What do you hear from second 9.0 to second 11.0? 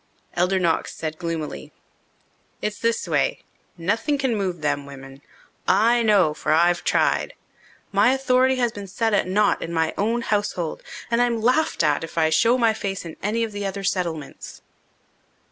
at naught in my own household.